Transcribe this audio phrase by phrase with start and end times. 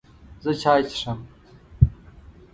[0.43, 1.19] زه چای څښم.